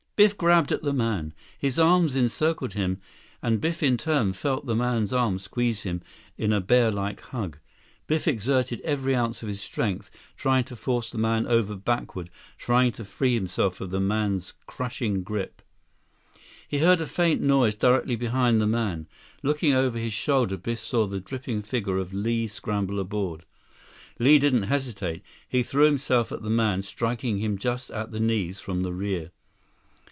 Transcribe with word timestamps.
Biff 0.17 0.37
grabbed 0.37 0.71
at 0.71 0.83
the 0.83 0.93
man. 0.93 1.33
His 1.57 1.79
arms 1.79 2.15
encircled 2.15 2.73
him, 2.73 3.01
and 3.41 3.59
Biff 3.59 3.81
in 3.81 3.97
turn 3.97 4.33
felt 4.33 4.67
the 4.67 4.75
man's 4.75 5.11
arms 5.11 5.41
squeeze 5.41 5.81
him 5.81 6.03
in 6.37 6.53
a 6.53 6.61
bearlike 6.61 7.19
hug. 7.21 7.57
Biff 8.05 8.27
exerted 8.27 8.81
every 8.81 9.15
ounce 9.15 9.41
of 9.41 9.49
his 9.49 9.61
strength, 9.61 10.11
trying 10.37 10.63
to 10.65 10.75
force 10.75 11.09
the 11.09 11.17
man 11.17 11.47
over 11.47 11.75
backward, 11.75 12.29
trying 12.59 12.91
to 12.91 13.03
free 13.03 13.33
himself 13.33 13.81
of 13.81 13.89
the 13.89 13.99
man's 13.99 14.53
crushing 14.67 15.23
grip. 15.23 15.63
90 16.71 16.77
He 16.77 16.77
heard 16.83 17.01
a 17.01 17.35
noise 17.43 17.73
from 17.73 17.79
directly 17.89 18.15
behind 18.15 18.61
the 18.61 18.67
man. 18.67 19.07
Looking 19.41 19.73
over 19.73 19.97
his 19.97 20.13
shoulder, 20.13 20.55
Biff 20.55 20.81
saw 20.81 21.07
the 21.07 21.19
dripping 21.19 21.63
figure 21.63 21.97
of 21.97 22.13
Li 22.13 22.45
scramble 22.47 22.99
aboard. 22.99 23.43
Li 24.19 24.37
didn't 24.37 24.63
hesitate. 24.69 25.23
He 25.49 25.63
threw 25.63 25.85
himself 25.85 26.31
at 26.31 26.43
the 26.43 26.49
man, 26.51 26.83
striking 26.83 27.39
him 27.39 27.57
just 27.57 27.89
at 27.89 28.11
the 28.11 28.19
knees 28.19 28.59
from 28.59 28.83
the 28.83 28.93
rear. 28.93 29.31